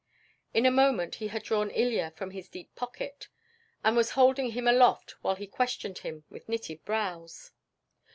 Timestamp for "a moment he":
0.65-1.27